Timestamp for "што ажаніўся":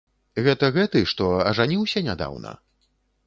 1.11-2.03